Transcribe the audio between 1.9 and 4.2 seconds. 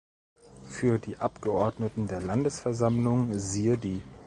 der Landesversammlung siehe die